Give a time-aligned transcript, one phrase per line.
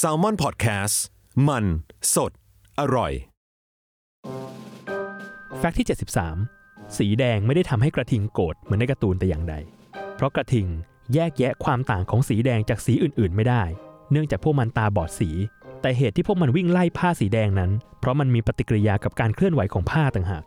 [0.00, 0.94] s a l ม o n PODCAST
[1.48, 1.64] มัน
[2.14, 2.32] สด
[2.80, 3.12] อร่อย
[5.58, 5.86] แฟกต์ที่
[6.38, 9.54] 73 สีแดงไม่ได้ทำให้กระทิงโกรธเหมือนในการ์ตูนแต่อย่างใด
[10.16, 10.66] เพราะกระทิง
[11.14, 13.62] แยกแยะความต่างของสีแดงจากสีอื่น ๆ ไม่ได้
[14.10, 15.30] เนื่องจากพวกมันตาบอดสี
[15.82, 20.44] แต่เหตุที่พวกมันวิ่งไล่ผ้าสีแดงนั้น เพราะมันมีปฏิกิริยากับการเคลื่อนไหวของผ้าต่างหาก